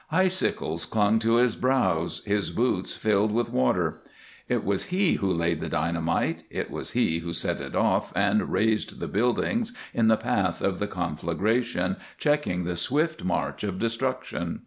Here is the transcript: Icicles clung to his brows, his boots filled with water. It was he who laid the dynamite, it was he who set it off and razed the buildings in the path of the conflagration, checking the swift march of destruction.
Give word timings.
Icicles 0.11 0.85
clung 0.87 1.19
to 1.19 1.35
his 1.35 1.55
brows, 1.55 2.23
his 2.25 2.49
boots 2.49 2.95
filled 2.95 3.31
with 3.31 3.51
water. 3.53 4.01
It 4.49 4.63
was 4.65 4.85
he 4.85 5.13
who 5.13 5.31
laid 5.31 5.59
the 5.59 5.69
dynamite, 5.69 6.41
it 6.49 6.71
was 6.71 6.93
he 6.93 7.19
who 7.19 7.33
set 7.33 7.61
it 7.61 7.75
off 7.75 8.11
and 8.15 8.51
razed 8.51 8.99
the 8.99 9.07
buildings 9.07 9.73
in 9.93 10.07
the 10.07 10.17
path 10.17 10.59
of 10.59 10.79
the 10.79 10.87
conflagration, 10.87 11.97
checking 12.17 12.63
the 12.63 12.75
swift 12.75 13.23
march 13.23 13.63
of 13.63 13.77
destruction. 13.77 14.59